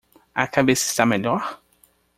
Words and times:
A 0.33 0.47
cabeça 0.47 0.87
está 0.89 1.05
melhor? 1.05 1.61